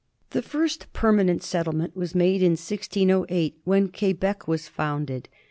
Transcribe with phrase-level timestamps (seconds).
[0.31, 5.29] The first permanent settle ment was made in 1608, when Quebec was founded.